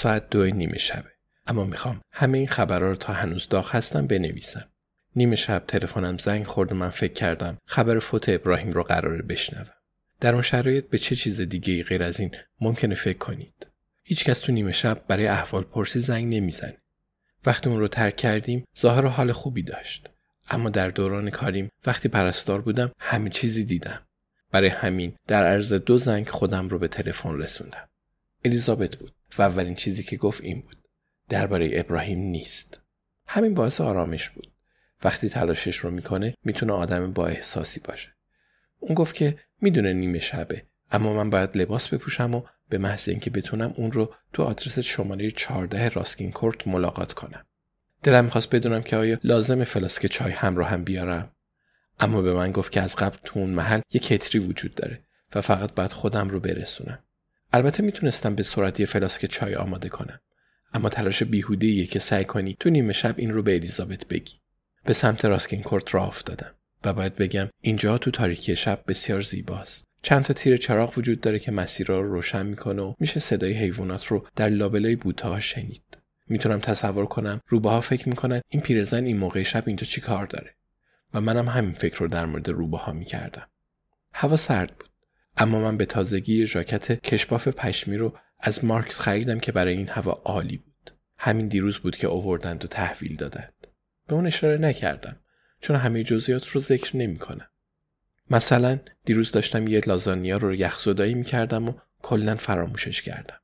ساعت 0.00 0.30
دو 0.30 0.46
نیمه 0.46 0.78
شبه. 0.78 1.10
اما 1.46 1.64
می‌خوام 1.64 2.00
همه 2.12 2.38
این 2.38 2.48
خبرها 2.48 2.88
رو 2.88 2.96
تا 2.96 3.12
هنوز 3.12 3.48
داغ 3.48 3.74
هستم 3.74 4.06
بنویسم. 4.06 4.68
نیمه 5.16 5.36
شب 5.36 5.64
تلفنم 5.68 6.18
زنگ 6.18 6.46
خورد 6.46 6.72
و 6.72 6.74
من 6.74 6.90
فکر 6.90 7.12
کردم 7.12 7.58
خبر 7.66 7.98
فوت 7.98 8.28
ابراهیم 8.28 8.70
رو 8.70 8.82
قراره 8.82 9.22
بشنوم. 9.22 9.70
در 10.20 10.32
اون 10.32 10.42
شرایط 10.42 10.88
به 10.88 10.98
چه 10.98 11.16
چیز 11.16 11.40
دیگه 11.40 11.84
غیر 11.84 12.02
از 12.02 12.20
این 12.20 12.30
ممکنه 12.60 12.94
فکر 12.94 13.18
کنید؟ 13.18 13.66
هیچکس 14.04 14.40
تو 14.40 14.52
نیمه 14.52 14.72
شب 14.72 15.04
برای 15.08 15.26
احوال 15.26 15.64
پرسی 15.64 16.00
زنگ 16.00 16.34
نمی‌زنه. 16.34 16.76
وقتی 17.46 17.70
اون 17.70 17.78
رو 17.78 17.88
ترک 17.88 18.16
کردیم 18.16 18.64
ظاهر 18.78 19.06
حال 19.06 19.32
خوبی 19.32 19.62
داشت. 19.62 20.08
اما 20.50 20.70
در 20.70 20.88
دوران 20.88 21.30
کاریم 21.30 21.68
وقتی 21.86 22.08
پرستار 22.08 22.60
بودم 22.60 22.92
همه 22.98 23.30
چیزی 23.30 23.64
دیدم. 23.64 24.02
برای 24.52 24.68
همین 24.68 25.16
در 25.26 25.46
عرض 25.46 25.72
دو 25.72 25.98
زنگ 25.98 26.28
خودم 26.28 26.68
رو 26.68 26.78
به 26.78 26.88
تلفن 26.88 27.38
رسوندم. 27.38 27.88
الیزابت 28.44 28.96
بود 28.96 29.12
و 29.38 29.42
اولین 29.42 29.74
چیزی 29.74 30.02
که 30.02 30.16
گفت 30.16 30.44
این 30.44 30.60
بود. 30.60 30.76
درباره 31.28 31.70
ابراهیم 31.72 32.18
نیست. 32.18 32.80
همین 33.26 33.54
باعث 33.54 33.80
آرامش 33.80 34.30
بود. 34.30 34.52
وقتی 35.04 35.28
تلاشش 35.28 35.76
رو 35.76 35.90
می‌کنه 35.90 36.34
می‌تونه 36.44 36.72
آدم 36.72 37.12
با 37.12 37.26
احساسی 37.26 37.80
باشه. 37.80 38.08
اون 38.80 38.94
گفت 38.94 39.14
که 39.14 39.38
می‌دونه 39.60 39.92
نیمه 39.92 40.18
شبه 40.18 40.62
اما 40.92 41.14
من 41.14 41.30
باید 41.30 41.56
لباس 41.56 41.88
بپوشم 41.88 42.34
و 42.34 42.42
به 42.68 42.78
محض 42.78 43.08
اینکه 43.08 43.30
بتونم 43.30 43.72
اون 43.76 43.92
رو 43.92 44.14
تو 44.32 44.42
آدرس 44.42 44.78
شماره 44.78 45.30
14 45.30 45.88
راسکین 45.88 46.32
کورت 46.32 46.68
ملاقات 46.68 47.12
کنم. 47.12 47.44
دلم 48.02 48.24
می‌خواست 48.24 48.54
بدونم 48.54 48.82
که 48.82 48.96
آیا 48.96 49.18
لازم 49.24 49.64
فلاسک 49.64 50.06
چای 50.06 50.32
همراه 50.32 50.68
هم 50.68 50.84
بیارم 50.84 51.32
اما 52.00 52.22
به 52.22 52.34
من 52.34 52.52
گفت 52.52 52.72
که 52.72 52.80
از 52.80 52.96
قبل 52.96 53.16
تو 53.24 53.40
اون 53.40 53.50
محل 53.50 53.80
یه 53.92 54.00
کتری 54.00 54.38
وجود 54.38 54.74
داره 54.74 55.04
و 55.34 55.40
فقط 55.40 55.74
باید 55.74 55.92
خودم 55.92 56.28
رو 56.28 56.40
برسونم 56.40 56.98
البته 57.52 57.82
می‌تونستم 57.82 58.34
به 58.34 58.42
سرعت 58.42 58.80
یه 58.80 58.86
فلاسک 58.86 59.26
چای 59.26 59.54
آماده 59.54 59.88
کنم. 59.88 60.20
اما 60.74 60.88
تلاش 60.88 61.22
بیهوده 61.22 61.84
که 61.84 61.98
سعی 61.98 62.24
کنی 62.24 62.56
تو 62.60 62.70
نیمه 62.70 62.92
شب 62.92 63.14
این 63.18 63.30
رو 63.30 63.42
به 63.42 63.54
الیزابت 63.54 64.08
بگی. 64.08 64.40
به 64.84 64.92
سمت 64.92 65.24
راسکین 65.24 65.62
کورت 65.62 65.94
راه 65.94 66.08
افتادم 66.08 66.54
و 66.84 66.92
باید 66.92 67.14
بگم 67.14 67.48
اینجا 67.60 67.98
تو 67.98 68.10
تاریکی 68.10 68.56
شب 68.56 68.84
بسیار 68.88 69.20
زیباست. 69.20 69.84
چند 70.02 70.24
تا 70.24 70.34
تیر 70.34 70.56
چراغ 70.56 70.98
وجود 70.98 71.20
داره 71.20 71.38
که 71.38 71.52
مسیرها 71.52 72.00
رو 72.00 72.12
روشن 72.12 72.46
می‌کنه 72.46 72.82
و 72.82 72.94
میشه 72.98 73.20
صدای 73.20 73.52
حیوانات 73.52 74.06
رو 74.06 74.26
در 74.36 74.48
لابلای 74.48 74.96
بوته 74.96 75.40
شنید. 75.40 75.98
می‌تونم 76.28 76.60
تصور 76.60 77.06
کنم 77.06 77.40
روبه 77.48 77.70
ها 77.70 77.80
فکر 77.80 78.08
می‌کنن 78.08 78.40
این 78.48 78.62
پیرزن 78.62 79.04
این 79.04 79.16
موقع 79.16 79.42
شب 79.42 79.62
اینجا 79.66 79.84
چی 79.84 80.00
کار 80.00 80.26
داره. 80.26 80.54
و 81.14 81.20
منم 81.20 81.48
همین 81.48 81.72
فکر 81.72 81.98
رو 81.98 82.08
در 82.08 82.26
مورد 82.26 82.48
روبه 82.48 82.78
ها 82.78 82.92
می‌کردم. 82.92 83.46
هوا 84.14 84.36
سرد 84.36 84.76
بود. 84.78 84.89
اما 85.40 85.60
من 85.60 85.76
به 85.76 85.86
تازگی 85.86 86.46
ژاکت 86.46 86.92
کشباف 86.92 87.48
پشمی 87.48 87.96
رو 87.96 88.18
از 88.40 88.64
مارکس 88.64 88.98
خریدم 88.98 89.40
که 89.40 89.52
برای 89.52 89.76
این 89.76 89.88
هوا 89.88 90.12
عالی 90.24 90.56
بود. 90.56 90.90
همین 91.18 91.48
دیروز 91.48 91.78
بود 91.78 91.96
که 91.96 92.06
اووردند 92.06 92.64
و 92.64 92.68
تحویل 92.68 93.16
دادند. 93.16 93.66
به 94.08 94.14
اون 94.14 94.26
اشاره 94.26 94.58
نکردم 94.58 95.16
چون 95.60 95.76
همه 95.76 96.02
جزئیات 96.02 96.48
رو 96.48 96.60
ذکر 96.60 96.96
نمی‌کنم. 96.96 97.48
مثلا 98.30 98.78
دیروز 99.04 99.32
داشتم 99.32 99.66
یه 99.66 99.80
لازانیا 99.86 100.36
رو 100.36 100.54
یخزدایی 100.54 101.14
می‌کردم 101.14 101.68
و 101.68 101.72
کلا 102.02 102.36
فراموشش 102.36 103.02
کردم. 103.02 103.40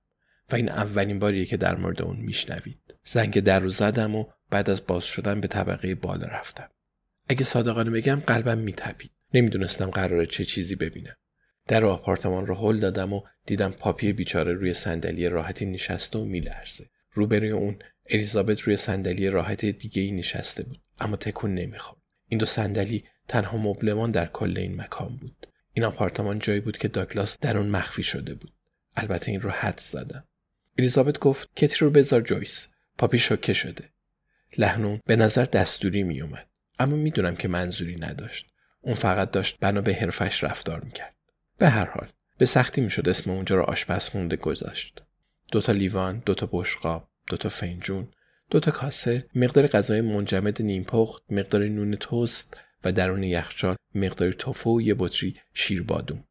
و 0.52 0.56
این 0.56 0.68
اولین 0.68 1.18
باریه 1.18 1.44
که 1.44 1.56
در 1.56 1.76
مورد 1.76 2.02
اون 2.02 2.16
میشنوید. 2.16 2.94
زنگ 3.04 3.40
در 3.40 3.60
رو 3.60 3.68
زدم 3.68 4.14
و 4.14 4.24
بعد 4.50 4.70
از 4.70 4.86
باز 4.86 5.04
شدن 5.04 5.40
به 5.40 5.48
طبقه 5.48 5.94
بالا 5.94 6.26
رفتم. 6.26 6.68
اگه 7.28 7.44
صادقانه 7.44 7.90
بگم 7.90 8.22
قلبم 8.26 8.58
میتپید. 8.58 9.10
نمی‌دونستم 9.34 9.90
قراره 9.90 10.26
چه 10.26 10.44
چیزی 10.44 10.74
ببینم. 10.74 11.16
در 11.66 11.84
آپارتمان 11.84 12.46
رو 12.46 12.54
هل 12.54 12.78
دادم 12.78 13.12
و 13.12 13.22
دیدم 13.46 13.70
پاپی 13.70 14.12
بیچاره 14.12 14.52
روی 14.52 14.74
صندلی 14.74 15.28
راحتی 15.28 15.66
نشسته 15.66 16.18
و 16.18 16.24
میلرزه. 16.24 16.86
روبروی 17.12 17.50
اون 17.50 17.78
الیزابت 18.10 18.60
روی 18.60 18.76
صندلی 18.76 19.30
راحت 19.30 19.64
دیگه 19.64 20.02
ای 20.02 20.12
نشسته 20.12 20.62
بود 20.62 20.80
اما 20.98 21.16
تکون 21.16 21.54
نمی‌خورد. 21.54 22.02
این 22.28 22.38
دو 22.38 22.46
صندلی 22.46 23.04
تنها 23.28 23.58
مبلمان 23.58 24.10
در 24.10 24.26
کل 24.26 24.58
این 24.58 24.80
مکان 24.80 25.16
بود. 25.16 25.46
این 25.72 25.84
آپارتمان 25.84 26.38
جایی 26.38 26.60
بود 26.60 26.78
که 26.78 26.88
داگلاس 26.88 27.38
در 27.38 27.58
اون 27.58 27.68
مخفی 27.68 28.02
شده 28.02 28.34
بود. 28.34 28.52
البته 28.96 29.30
این 29.30 29.40
رو 29.40 29.50
حد 29.50 29.80
زدم. 29.80 30.24
الیزابت 30.78 31.18
گفت 31.18 31.48
کتی 31.56 31.76
رو 31.78 31.90
بذار 31.90 32.20
جویس. 32.20 32.68
پاپی 32.98 33.18
شوکه 33.18 33.52
شده. 33.52 33.84
لحنون 34.58 35.00
به 35.06 35.16
نظر 35.16 35.44
دستوری 35.44 36.02
می 36.02 36.20
اومد 36.20 36.48
اما 36.78 36.96
می‌دونم 36.96 37.36
که 37.36 37.48
منظوری 37.48 37.96
نداشت. 37.96 38.46
اون 38.80 38.94
فقط 38.94 39.30
داشت 39.30 39.56
بنا 39.60 39.80
به 39.80 39.94
حرفش 39.94 40.44
رفتار 40.44 40.80
می‌کرد. 40.84 41.15
به 41.58 41.68
هر 41.68 41.86
حال 41.86 42.08
به 42.38 42.46
سختی 42.46 42.80
می‌شد 42.80 43.08
اسم 43.08 43.30
اونجا 43.30 43.56
رو 43.56 43.62
آشپزخونه 43.62 44.36
گذاشت. 44.36 45.02
دوتا 45.52 45.72
لیوان 45.72 46.22
دوتا 46.26 46.48
بشقاب 46.52 47.08
دوتا 47.26 47.48
فنجون 47.48 48.08
دوتا 48.50 48.70
کاسه 48.70 49.26
مقدار 49.34 49.66
غذای 49.66 50.00
منجمد 50.00 50.62
نیمپخت 50.62 51.22
مقدار 51.30 51.64
نون 51.64 51.94
توست 51.96 52.56
و 52.84 52.92
درون 52.92 53.22
یخچال 53.22 53.76
مقدار 53.94 54.32
توفو 54.32 54.76
و 54.76 54.80
یه 54.80 54.94
بطری 54.98 55.36
شیر 55.54 55.82
بادوم 55.82 56.24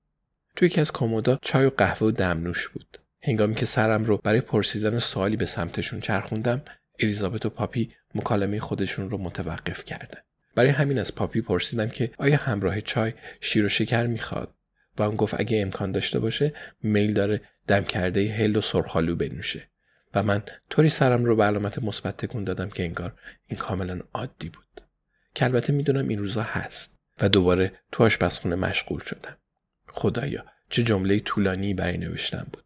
توی 0.56 0.66
یکی 0.66 0.82
از 0.82 0.92
کمودا 0.92 1.40
چای 1.42 1.66
و 1.66 1.70
قهوه 1.70 2.08
و 2.08 2.12
دمنوش 2.12 2.68
بود. 2.68 2.98
هنگامی 3.22 3.56
که 3.56 3.66
سرم 3.66 4.06
رو 4.06 4.18
برای 4.24 4.42
پرسیدن 4.42 5.00
سوالی 5.00 5.36
به 5.36 5.46
سمتشون 5.46 6.00
چرخوندم 6.00 6.62
الیزابت 7.00 7.46
و 7.46 7.50
پاپی 7.50 7.92
مکالمه 8.16 8.60
خودشون 8.60 9.10
رو 9.10 9.18
متوقف 9.18 9.84
کردن. 9.84 10.20
برای 10.56 10.70
همین 10.70 11.00
از 11.00 11.16
پاپی 11.16 11.42
پرسیدم 11.42 11.90
که 11.90 12.12
آیا 12.18 12.38
همراه 12.38 12.82
چای 12.82 13.14
شیر 13.42 13.66
و 13.66 13.70
شکر 13.70 14.08
می‌خواد؟ 14.08 14.55
و 14.98 15.04
اون 15.04 15.16
گفت 15.16 15.40
اگه 15.40 15.62
امکان 15.62 15.92
داشته 15.92 16.20
باشه 16.20 16.54
میل 16.84 17.14
داره 17.14 17.42
دم 17.68 17.84
کرده 17.84 18.34
هل 18.34 18.56
و 18.56 18.62
سرخالو 18.62 19.16
بنوشه. 19.16 19.68
و 20.14 20.24
من 20.24 20.44
طوری 20.70 20.90
سرم 20.90 21.26
رو 21.26 21.36
به 21.36 21.44
علامت 21.44 21.84
مثبت 21.84 22.18
تکون 22.18 22.44
دادم 22.44 22.70
که 22.70 22.84
انگار 22.84 23.14
این 23.48 23.60
کاملا 23.60 24.00
عادی 24.14 24.50
بود. 24.50 24.82
که 25.36 25.46
البته 25.46 25.74
می‌دونم 25.74 26.08
این 26.08 26.20
روزا 26.20 26.42
هست 26.42 26.98
و 27.22 27.30
دوباره 27.30 27.72
تو 27.92 28.04
آشپزخونه 28.04 28.56
مشغول 28.56 29.00
شدم. 29.00 29.38
خدایا 29.88 30.46
چه 30.70 30.84
جمله 30.84 31.20
طولانی 31.20 31.74
برای 31.74 31.98
نوشتم 31.98 32.48
بود. 32.54 32.64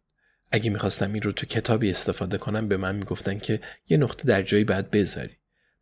اگه 0.52 0.70
می‌خواستم 0.70 1.12
این 1.12 1.22
رو 1.22 1.32
تو 1.32 1.46
کتابی 1.46 1.90
استفاده 1.90 2.38
کنم 2.38 2.68
به 2.68 2.76
من 2.76 2.94
می‌گفتن 2.94 3.38
که 3.38 3.60
یه 3.88 3.96
نقطه 3.96 4.24
در 4.24 4.42
جایی 4.42 4.64
باید 4.64 4.90
بذاری. 4.90 5.36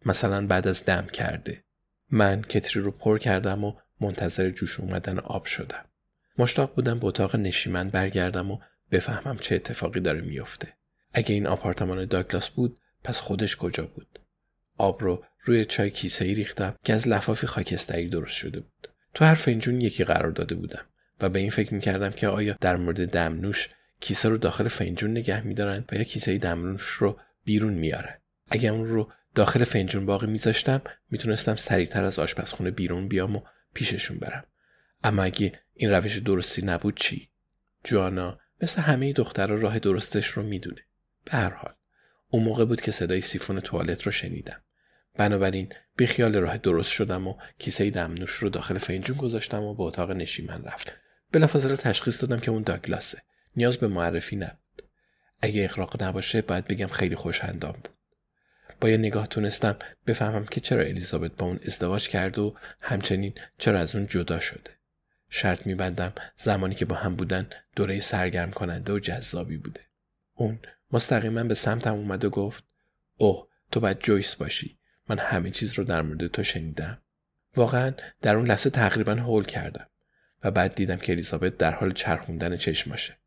مثلا 0.07 0.47
بعد 0.47 0.69
از 0.69 0.85
دم 0.85 1.07
کرده. 1.13 1.65
من 2.11 2.43
کتری 2.43 2.83
رو 2.83 2.91
پر 2.91 3.19
کردم 3.19 3.65
و 3.65 3.73
منتظر 4.01 4.51
جوش 4.51 4.81
اومدن 4.81 5.19
آب 5.19 5.45
شدم. 5.45 5.85
مشتاق 6.39 6.75
بودم 6.75 6.99
به 6.99 7.07
اتاق 7.07 7.37
نشیمن 7.37 7.89
برگردم 7.89 8.51
و 8.51 8.59
بفهمم 8.91 9.39
چه 9.39 9.55
اتفاقی 9.55 10.01
داره 10.01 10.21
میافته. 10.21 10.73
اگه 11.13 11.35
این 11.35 11.47
آپارتمان 11.47 12.05
داگلاس 12.05 12.49
بود 12.49 12.79
پس 13.05 13.21
خودش 13.21 13.57
کجا 13.57 13.87
بود؟ 13.87 14.21
آب 14.77 15.03
رو 15.03 15.25
روی 15.45 15.65
چای 15.65 15.91
کیسه 15.91 16.25
ای 16.25 16.35
ریختم 16.35 16.75
که 16.85 16.93
از 16.93 17.09
لفافی 17.09 17.47
خاکستری 17.47 18.09
درست 18.09 18.37
شده 18.37 18.61
بود. 18.61 18.89
تو 19.15 19.25
هر 19.25 19.35
فنجون 19.35 19.81
یکی 19.81 20.05
قرار 20.05 20.31
داده 20.31 20.55
بودم 20.55 20.85
و 21.21 21.29
به 21.29 21.39
این 21.39 21.51
فکر 21.51 21.75
می‌کردم 21.75 22.11
که 22.11 22.29
آیا 22.29 22.57
در 22.61 22.77
مورد 22.77 23.11
دمنوش 23.11 23.69
کیسه 24.01 24.29
رو 24.29 24.39
داخل 24.39 24.69
فنجون 24.69 25.11
نگه 25.11 25.47
میدارن 25.47 25.85
و 25.93 25.97
یا 25.97 26.03
کیسه 26.03 26.39
دمنوش 26.39 26.87
رو 26.87 27.21
بیرون 27.45 27.75
میارن. 27.75 28.19
اگر 28.51 28.73
اون 28.73 28.89
رو 28.89 29.13
داخل 29.35 29.65
فنجون 29.65 30.07
باقی 30.07 30.27
میذاشتم 30.27 30.81
می‌تونستم 31.11 31.57
سریعتر 31.57 32.05
از 32.05 32.19
آشپزخونه 32.19 32.71
بیرون 32.71 33.09
بیام 33.09 33.37
و 33.37 33.41
پیششون 33.75 34.19
برم. 34.19 34.45
اما 35.05 35.23
اگه 35.23 35.53
این 35.75 35.91
روش 35.91 36.17
درستی 36.17 36.63
نبود 36.63 36.97
چی؟ 36.97 37.29
جوانا 37.85 38.39
مثل 38.63 38.83
همه 38.83 39.13
دخترها 39.13 39.57
راه 39.57 39.79
درستش 39.79 40.27
رو 40.27 40.43
می‌دونه. 40.43 40.81
به 41.25 41.33
هر 41.33 41.51
حال 41.51 41.73
اون 42.29 42.43
موقع 42.43 42.65
بود 42.65 42.81
که 42.81 42.91
صدای 42.91 43.21
سیفون 43.21 43.61
توالت 43.61 44.03
رو 44.03 44.13
شنیدم. 44.13 44.63
بنابراین 45.17 45.73
بیخیال 45.97 46.37
راه 46.37 46.59
درست 46.59 46.91
شدم 46.91 47.29
و 47.29 47.35
کیسه 47.59 47.91
دمنوش 47.91 48.31
رو 48.31 48.49
داخل 48.49 48.79
فنجون 48.79 49.17
گذاشتم 49.17 49.63
و 49.63 49.75
به 49.75 49.83
اتاق 49.83 50.11
نشیمن 50.11 50.65
رفتم. 50.65 50.93
بلافاصله 51.33 51.77
تشخیص 51.77 52.23
دادم 52.23 52.41
که 52.41 52.51
اون 52.51 52.63
داگلاسه. 52.63 53.23
نیاز 53.57 53.77
به 53.77 53.89
معرفی 53.89 54.37
نبود. 54.37 54.83
اگه 55.41 55.65
اقراق 55.65 56.03
نباشه 56.03 56.43
باید 56.43 56.65
بگم 56.65 56.87
خیلی 56.87 57.15
خوشهندام 57.15 57.73
بود. 57.73 57.89
با 58.81 58.89
یه 58.89 58.97
نگاه 58.97 59.27
تونستم 59.27 59.77
بفهمم 60.07 60.47
که 60.47 60.61
چرا 60.61 60.83
الیزابت 60.83 61.33
با 61.33 61.47
اون 61.47 61.61
ازدواج 61.67 62.09
کرد 62.09 62.39
و 62.39 62.57
همچنین 62.81 63.35
چرا 63.59 63.81
از 63.81 63.95
اون 63.95 64.07
جدا 64.07 64.41
شده. 64.41 64.78
شرط 65.31 65.67
میبندم 65.67 66.13
زمانی 66.37 66.75
که 66.75 66.85
با 66.85 66.97
هم 66.97 67.15
بودن 67.17 67.49
دوره 67.77 68.01
سرگرم 68.01 68.51
کننده 68.51 68.93
و 68.93 68.99
جذابی 68.99 69.57
بوده. 69.57 69.81
اون 70.35 70.59
مستقیما 70.93 71.45
به 71.45 71.55
سمتم 71.55 71.95
اومد 71.95 72.25
و 72.25 72.31
گفت 72.31 72.65
اوه 73.17 73.49
تو 73.71 73.81
باید 73.81 73.99
جویس 73.99 74.35
باشی. 74.35 74.79
من 75.09 75.19
همه 75.19 75.51
چیز 75.51 75.73
رو 75.73 75.85
در 75.85 76.03
مورد 76.03 76.27
تو 76.27 76.43
شنیدم. 76.43 77.03
واقعا 77.57 77.95
در 78.23 78.37
اون 78.37 78.47
لحظه 78.47 78.71
تقریبا 78.71 79.15
هول 79.15 79.45
کردم 79.45 79.87
و 80.45 80.51
بعد 80.51 80.75
دیدم 80.75 80.97
که 80.97 81.13
الیزابت 81.13 81.57
در 81.57 81.75
حال 81.75 81.93
چرخوندن 81.93 82.57
چشماشه 82.57 83.19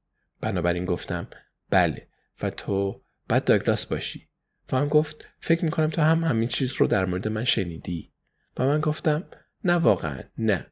بنابراین 0.41 0.85
گفتم 0.85 1.27
بله 1.69 2.07
و 2.41 2.49
تو 2.49 3.03
بعد 3.27 3.43
داگلاس 3.43 3.85
باشی. 3.85 4.27
و 4.71 4.77
هم 4.77 4.87
گفت 4.87 5.25
فکر 5.39 5.65
می‌کنم 5.65 5.89
تو 5.89 6.01
هم 6.01 6.23
همین 6.23 6.47
چیز 6.47 6.73
رو 6.73 6.87
در 6.87 7.05
مورد 7.05 7.27
من 7.27 7.43
شنیدی. 7.43 8.13
و 8.57 8.65
من 8.65 8.79
گفتم 8.79 9.23
نه 9.63 9.73
واقعا 9.73 10.23
نه. 10.37 10.71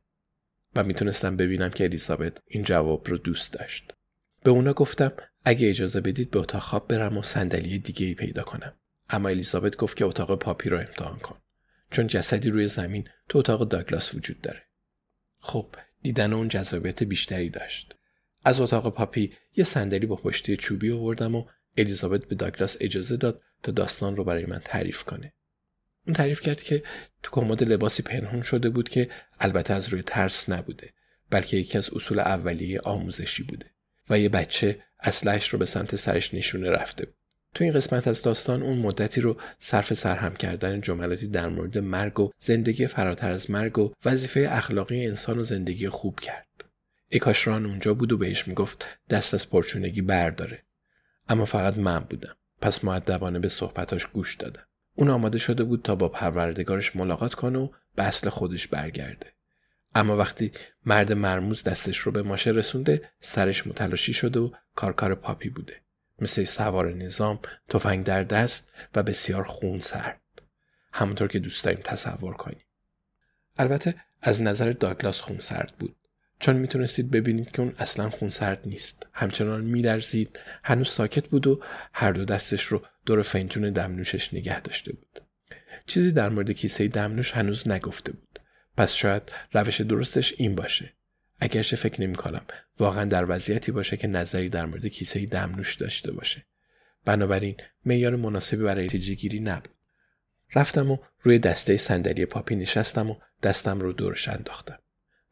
و 0.76 0.84
می‌تونستم 0.84 1.38
ببینم 1.38 1.70
که 1.70 1.84
الیزابت 1.84 2.38
این 2.48 2.64
جواب 2.64 3.10
رو 3.10 3.18
دوست 3.18 3.54
داشت. 3.54 3.94
به 4.44 4.52
اونا 4.52 4.74
گفتم 4.74 5.12
اگه 5.46 5.70
اجازه 5.70 6.02
بدید 6.02 6.32
به 6.32 6.40
اتاق 6.40 6.62
خواب 6.62 6.88
برم 6.88 7.18
و 7.18 7.24
صندلی 7.24 7.80
دیگه 7.80 8.06
ای 8.06 8.14
پیدا 8.14 8.44
کنم. 8.44 8.74
اما 9.10 9.30
الیزابت 9.30 9.76
گفت 9.76 9.98
که 9.98 10.06
اتاق 10.06 10.40
پاپی 10.40 10.70
رو 10.70 10.78
امتحان 10.78 11.20
کن. 11.20 11.38
چون 11.92 12.08
جسدی 12.08 12.50
روی 12.50 12.68
زمین 12.68 13.10
تو 13.30 13.38
اتاق 13.38 13.68
داگلاس 13.68 14.16
وجود 14.16 14.42
داره. 14.42 14.64
خب 15.40 15.76
دیدن 16.02 16.34
اون 16.34 16.48
جذابیت 16.48 17.04
بیشتری 17.04 17.50
داشت. 17.50 17.96
از 18.44 18.60
اتاق 18.60 18.94
پاپی 18.94 19.34
یه 19.56 19.64
صندلی 19.64 20.06
با 20.06 20.16
پشتی 20.16 20.58
چوبی 20.58 20.92
آوردم 20.92 21.36
و 21.36 21.46
الیزابت 21.78 22.26
به 22.26 22.36
داگلاس 22.36 22.78
اجازه 22.80 23.18
داد 23.18 23.42
تا 23.64 23.72
داستان 23.72 24.16
رو 24.16 24.24
برای 24.24 24.46
من 24.46 24.62
تعریف 24.66 25.04
کنه. 25.04 25.34
اون 26.08 26.14
تعریف 26.14 26.42
کرد 26.42 26.64
که 26.64 26.84
تو 27.24 27.32
کمد 27.32 27.64
لباسی 27.64 28.04
پنهون 28.04 28.42
شده 28.42 28.70
بود 28.70 28.90
که 28.90 29.10
البته 29.40 29.74
از 29.74 29.90
روی 29.90 30.02
ترس 30.02 30.50
نبوده 30.50 30.90
بلکه 31.30 31.58
یکی 31.58 31.78
از 31.78 31.90
اصول 31.94 32.20
اولیه 32.20 32.80
آموزشی 32.80 33.44
بوده 33.44 33.66
و 34.10 34.20
یه 34.20 34.30
بچه 34.30 34.84
اسلحش 35.00 35.50
رو 35.50 35.60
به 35.60 35.66
سمت 35.66 35.96
سرش 35.96 36.34
نشونه 36.34 36.70
رفته 36.70 37.06
بود 37.06 37.16
تو 37.56 37.64
این 37.64 37.74
قسمت 37.74 38.08
از 38.08 38.22
داستان 38.22 38.64
اون 38.64 38.78
مدتی 38.78 39.22
رو 39.22 39.38
صرف 39.60 39.94
سرهم 39.94 40.36
کردن 40.36 40.82
جملاتی 40.82 41.28
در 41.28 41.48
مورد 41.50 41.78
مرگ 41.78 42.20
و 42.20 42.32
زندگی 42.40 42.88
فراتر 42.88 43.32
از 43.32 43.52
مرگ 43.52 43.80
و 43.80 43.94
وظیفه 44.06 44.48
اخلاقی 44.52 45.06
انسان 45.06 45.40
و 45.40 45.44
زندگی 45.44 45.90
خوب 45.90 46.20
کرد. 46.20 46.66
اکاشران 47.12 47.66
اونجا 47.66 47.94
بود 47.94 48.12
و 48.12 48.18
بهش 48.18 48.48
می‌گفت 48.48 48.86
دست 49.10 49.34
از 49.34 49.50
پرچونگی 49.50 50.02
برداره. 50.02 50.64
اما 51.30 51.46
فقط 51.46 51.78
من 51.78 52.00
بودم. 52.00 52.36
پس 52.62 52.84
معدبانه 52.84 53.40
به 53.40 53.50
صحبتاش 53.50 54.06
گوش 54.06 54.36
دادم. 54.36 54.69
اون 55.00 55.10
آماده 55.10 55.38
شده 55.38 55.64
بود 55.64 55.82
تا 55.82 55.96
با 55.96 56.10
پروردگارش 56.10 56.96
ملاقات 56.96 57.34
کنه 57.34 57.60
و 57.60 57.70
به 57.98 58.30
خودش 58.30 58.68
برگرده. 58.68 59.34
اما 59.96 60.18
وقتی 60.18 60.52
مرد 60.86 61.14
مرموز 61.14 61.64
دستش 61.64 61.98
رو 61.98 62.12
به 62.12 62.22
ماشه 62.22 62.52
رسونده 62.52 63.10
سرش 63.20 63.68
متلاشی 63.68 64.14
شده 64.14 64.40
و 64.40 64.52
کارکار 64.76 65.16
پاپی 65.16 65.50
بوده. 65.50 65.82
مثل 66.20 66.44
سوار 66.44 66.94
نظام 66.94 67.40
تفنگ 67.70 68.06
در 68.06 68.24
دست 68.24 68.70
و 68.96 69.04
بسیار 69.04 69.44
خون 69.44 69.80
سرد 69.80 70.22
همونطور 70.94 71.28
که 71.28 71.40
دوست 71.40 71.64
داریم 71.64 71.82
تصور 71.84 72.34
کنیم 72.34 72.66
البته 73.58 73.96
از 74.22 74.42
نظر 74.42 74.72
داگلاس 74.72 75.22
خون 75.22 75.40
سرد 75.40 75.74
بود 75.80 75.96
چون 76.40 76.56
می‌تونستید 76.56 77.12
ببینید 77.12 77.52
که 77.52 77.62
اون 77.62 77.74
اصلا 77.78 78.10
خون 78.10 78.30
سرد 78.30 78.62
نیست. 78.66 79.08
همچنان 79.14 79.66
میلرزید. 79.66 80.40
هنوز 80.64 80.90
ساکت 80.90 81.28
بود 81.28 81.48
و 81.48 81.62
هر 81.94 82.12
دو 82.12 82.26
دستش 82.26 82.64
رو 82.64 82.82
دور 83.06 83.22
فنجون 83.22 83.70
دمنوشش 83.70 84.34
نگه 84.34 84.62
داشته 84.62 84.94
بود. 84.94 85.22
چیزی 85.88 86.12
در 86.12 86.30
مورد 86.30 86.52
کیسه 86.52 86.88
دمنوش 86.88 87.32
هنوز 87.32 87.68
نگفته 87.68 88.12
بود. 88.12 88.40
پس 88.78 88.94
شاید 88.94 89.32
روش 89.54 89.82
درستش 89.82 90.34
این 90.38 90.56
باشه. 90.56 90.94
اگرچه 91.40 91.76
فکر 91.76 92.02
نمی 92.02 92.16
کنم 92.16 92.42
واقعا 92.80 93.06
در 93.06 93.26
وضعیتی 93.32 93.72
باشه 93.72 93.98
که 93.98 94.08
نظری 94.08 94.50
در 94.50 94.66
مورد 94.66 94.86
کیسه 94.86 95.26
دمنوش 95.26 95.76
داشته 95.76 96.12
باشه. 96.12 96.46
بنابراین 97.06 97.56
معیار 97.86 98.16
مناسبی 98.16 98.64
برای 98.64 98.86
نتیجه 98.86 99.14
گیری 99.14 99.40
نبود. 99.40 99.70
رفتم 100.56 100.92
و 100.92 100.98
روی 101.22 101.40
دسته 101.40 101.78
صندلی 101.78 102.26
پاپی 102.26 102.56
نشستم 102.56 103.10
و 103.10 103.16
دستم 103.44 103.80
رو 103.80 103.94
دورش 103.94 104.28
انداختم. 104.28 104.80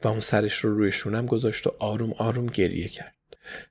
و 0.04 0.08
اون 0.08 0.20
سرش 0.20 0.58
رو 0.58 0.78
روی 0.78 0.92
شونم 0.92 1.26
گذاشت 1.26 1.68
و 1.68 1.76
آروم 1.80 2.14
آروم 2.14 2.46
گریه 2.46 2.88
کرد. 2.88 3.16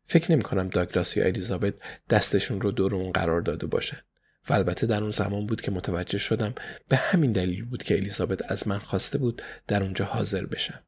فکر 0.05 0.33
نمی 0.33 0.43
کنم 0.43 0.69
داگلاس 0.69 1.17
یا 1.17 1.25
الیزابت 1.25 1.75
دستشون 2.11 2.61
رو 2.61 2.71
دور 2.71 2.95
اون 2.95 3.13
قرار 3.13 3.41
داده 3.41 3.67
باشن. 3.67 4.01
و 4.49 4.55
البته 4.55 4.87
در 4.87 5.03
اون 5.03 5.11
زمان 5.11 5.47
بود 5.47 5.61
که 5.61 5.71
متوجه 5.71 6.19
شدم 6.19 6.55
به 6.89 6.97
همین 6.97 7.33
دلیل 7.33 7.65
بود 7.65 7.83
که 7.83 7.95
الیزابت 7.95 8.53
از 8.53 8.69
من 8.69 8.79
خواسته 8.79 9.19
بود 9.19 9.43
در 9.67 9.83
اونجا 9.83 10.05
حاضر 10.05 10.47
بشم. 10.47 10.83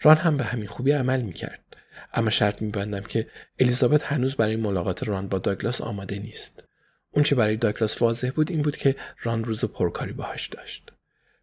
ران 0.00 0.16
هم 0.16 0.36
به 0.36 0.44
همین 0.44 0.66
خوبی 0.66 0.92
عمل 0.92 1.22
می‌کرد 1.22 1.76
اما 2.12 2.30
شرط 2.30 2.62
میبندم 2.62 3.00
که 3.00 3.26
الیزابت 3.58 4.02
هنوز 4.02 4.34
برای 4.34 4.56
ملاقات 4.56 5.08
ران 5.08 5.28
با 5.28 5.38
داگلاس 5.38 5.80
آماده 5.80 6.18
نیست. 6.18 6.64
اون 7.10 7.24
چه 7.24 7.34
برای 7.34 7.56
داگلاس 7.56 8.02
واضح 8.02 8.30
بود 8.30 8.50
این 8.50 8.62
بود 8.62 8.76
که 8.76 8.96
ران 9.22 9.44
روز 9.44 9.64
پرکاری 9.64 10.12
باهاش 10.12 10.48
داشت. 10.48 10.92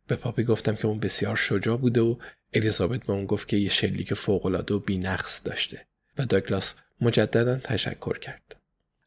به 0.07 0.15
پاپی 0.15 0.43
گفتم 0.43 0.75
که 0.75 0.87
اون 0.87 0.99
بسیار 0.99 1.35
شجاع 1.35 1.77
بوده 1.77 2.01
و 2.01 2.15
الیزابت 2.53 2.99
به 2.99 3.13
اون 3.13 3.25
گفت 3.25 3.47
که 3.47 3.57
یه 3.57 3.69
شلیک 3.69 4.13
فوقالعاده 4.13 4.73
و 4.73 4.79
بینقص 4.79 5.41
داشته 5.43 5.85
و 6.17 6.25
داگلاس 6.25 6.73
مجددا 7.01 7.57
تشکر 7.57 8.17
کرد. 8.17 8.55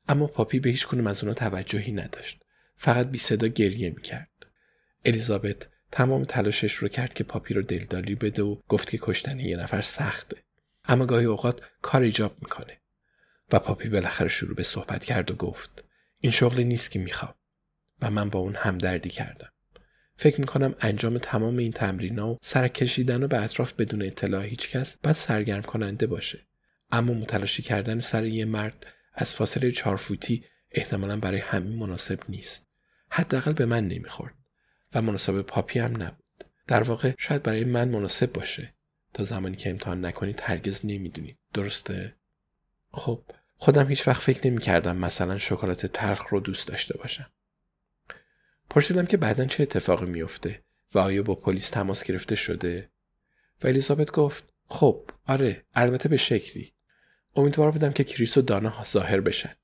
اما 0.08 0.26
پاپی 0.26 0.60
به 0.60 0.70
هیچ 0.70 0.86
کنم 0.86 1.06
از 1.06 1.22
اونا 1.22 1.34
توجهی 1.34 1.92
نداشت. 1.92 2.40
فقط 2.76 3.06
بی 3.06 3.18
صدا 3.18 3.46
گریه 3.46 3.90
می‌کرد. 3.90 4.46
الیزابت 5.04 5.68
تمام 5.92 6.24
تلاشش 6.24 6.74
رو 6.74 6.88
کرد 6.88 7.14
که 7.14 7.24
پاپی 7.24 7.54
رو 7.54 7.62
دلداری 7.62 8.14
بده 8.14 8.42
و 8.42 8.56
گفت 8.68 8.90
که 8.90 8.98
کشتن 9.02 9.40
یه 9.40 9.56
نفر 9.56 9.80
سخته. 9.80 10.36
اما 10.84 11.06
گاهی 11.06 11.26
اوقات 11.26 11.60
کار 11.82 12.02
ایجاب 12.02 12.36
می‌کنه. 12.42 12.80
و 13.52 13.58
پاپی 13.58 13.88
بالاخره 13.88 14.28
شروع 14.28 14.56
به 14.56 14.62
صحبت 14.62 15.04
کرد 15.04 15.30
و 15.30 15.34
گفت 15.34 15.84
این 16.20 16.32
شغلی 16.32 16.64
نیست 16.64 16.90
که 16.90 16.98
می‌خوام. 16.98 17.34
و 18.02 18.10
من 18.10 18.30
با 18.30 18.38
اون 18.38 18.54
همدردی 18.54 19.10
کردم. 19.10 19.52
فکر 20.16 20.40
می‌کنم 20.40 20.74
انجام 20.80 21.18
تمام 21.18 21.56
این 21.56 21.72
تمرینا 21.72 22.28
و 22.28 22.38
سر 22.42 22.68
کشیدن 22.68 23.22
و 23.22 23.28
به 23.28 23.42
اطراف 23.42 23.72
بدون 23.72 24.02
اطلاع 24.02 24.44
هیچ 24.44 24.70
کس 24.70 24.96
باید 25.02 25.16
سرگرم 25.16 25.62
کننده 25.62 26.06
باشه. 26.06 26.46
اما 26.90 27.14
متلاشی 27.14 27.62
کردن 27.62 28.00
سر 28.00 28.24
یه 28.24 28.44
مرد 28.44 28.86
از 29.14 29.34
فاصله 29.34 29.70
چهار 29.72 29.96
فوتی 29.96 30.44
احتمالا 30.70 31.16
برای 31.16 31.40
همین 31.40 31.78
مناسب 31.78 32.20
نیست. 32.28 32.66
حداقل 33.10 33.52
به 33.52 33.66
من 33.66 33.88
نمی‌خورد 33.88 34.34
و 34.94 35.02
مناسب 35.02 35.42
پاپی 35.42 35.78
هم 35.78 36.02
نبود. 36.02 36.44
در 36.66 36.82
واقع 36.82 37.12
شاید 37.18 37.42
برای 37.42 37.64
من 37.64 37.88
مناسب 37.88 38.32
باشه. 38.32 38.74
تا 39.14 39.24
زمانی 39.24 39.56
که 39.56 39.70
امتحان 39.70 40.04
نکنید 40.04 40.40
هرگز 40.42 40.80
نمی‌دونید. 40.84 41.38
درسته؟ 41.54 42.14
خب 42.90 43.22
خودم 43.56 43.88
هیچ 43.88 44.08
وقت 44.08 44.22
فکر 44.22 44.46
نمی 44.46 44.60
کردم 44.60 44.96
مثلا 44.96 45.38
شکلات 45.38 45.86
تلخ 45.86 46.28
رو 46.30 46.40
دوست 46.40 46.68
داشته 46.68 46.98
باشم. 46.98 47.30
پرسیدم 48.70 49.06
که 49.06 49.16
بعدا 49.16 49.44
چه 49.44 49.62
اتفاقی 49.62 50.06
میفته 50.06 50.62
و 50.94 50.98
آیا 50.98 51.22
با 51.22 51.34
پلیس 51.34 51.68
تماس 51.68 52.04
گرفته 52.04 52.36
شده؟ 52.36 52.90
و 53.62 53.66
الیزابت 53.66 54.10
گفت 54.10 54.44
خب 54.68 55.10
آره 55.26 55.64
البته 55.74 56.08
به 56.08 56.16
شکلی. 56.16 56.72
امیدوار 57.36 57.70
بودم 57.70 57.92
که 57.92 58.04
کریس 58.04 58.36
و 58.36 58.42
دانا 58.42 58.84
ظاهر 58.84 59.20
بشن. 59.20 59.54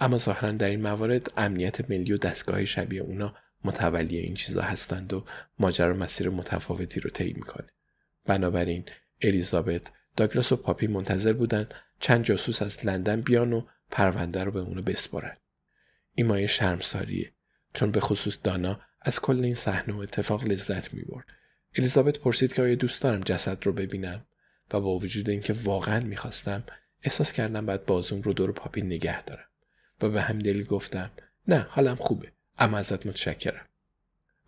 اما 0.00 0.18
ظاهرا 0.18 0.52
در 0.52 0.68
این 0.68 0.82
موارد 0.82 1.32
امنیت 1.36 1.90
ملی 1.90 2.12
و 2.12 2.16
دستگاه 2.16 2.64
شبیه 2.64 3.00
اونا 3.00 3.34
متولی 3.64 4.18
این 4.18 4.34
چیزا 4.34 4.62
هستند 4.62 5.12
و 5.12 5.24
ماجرا 5.58 5.92
مسیر 5.92 6.30
متفاوتی 6.30 7.00
رو 7.00 7.10
طی 7.10 7.32
می‌کنه. 7.32 7.68
بنابراین 8.26 8.84
الیزابت 9.22 9.92
داگلاس 10.16 10.52
و 10.52 10.56
پاپی 10.56 10.86
منتظر 10.86 11.32
بودن 11.32 11.68
چند 12.00 12.24
جاسوس 12.24 12.62
از 12.62 12.86
لندن 12.86 13.20
بیان 13.20 13.52
و 13.52 13.62
پرونده 13.90 14.44
رو 14.44 14.52
به 14.52 14.60
اونو 14.60 14.82
بسپارن. 14.82 15.36
این 16.14 16.26
مایه 16.26 16.46
شرمساریه. 16.46 17.32
چون 17.74 17.90
به 17.90 18.00
خصوص 18.00 18.38
دانا 18.42 18.80
از 19.00 19.20
کل 19.20 19.44
این 19.44 19.54
صحنه 19.54 19.94
و 19.94 19.98
اتفاق 19.98 20.44
لذت 20.44 20.94
می‌برد. 20.94 21.26
الیزابت 21.74 22.18
پرسید 22.18 22.52
که 22.52 22.62
آیا 22.62 22.74
دوست 22.74 23.02
دارم 23.02 23.20
جسد 23.20 23.66
رو 23.66 23.72
ببینم 23.72 24.24
و 24.72 24.80
با 24.80 24.98
وجود 24.98 25.30
اینکه 25.30 25.52
واقعا 25.52 26.00
می‌خواستم 26.00 26.64
احساس 27.02 27.32
کردم 27.32 27.66
بعد 27.66 27.86
بازوم 27.86 28.20
رو 28.20 28.32
دور 28.32 28.52
پاپی 28.52 28.82
نگه 28.82 29.24
دارم 29.24 29.46
و 30.00 30.08
به 30.08 30.22
همدلی 30.22 30.64
گفتم 30.64 31.10
نه 31.48 31.66
حالم 31.70 31.96
خوبه 31.96 32.32
اما 32.58 32.78
ازت 32.78 33.06
متشکرم. 33.06 33.66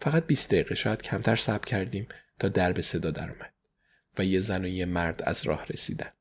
فقط 0.01 0.27
20 0.27 0.51
دقیقه 0.51 0.75
شاید 0.75 1.03
کمتر 1.03 1.37
صبر 1.37 1.65
کردیم 1.65 2.07
تا 2.39 2.49
در 2.49 2.73
به 2.73 2.83
صدا 2.83 3.11
درآمد 3.11 3.53
و 4.19 4.25
یه 4.25 4.41
زن 4.41 4.65
و 4.65 4.69
یه 4.69 4.85
مرد 4.87 5.23
از 5.23 5.47
راه 5.47 5.67
رسیدند. 5.67 6.13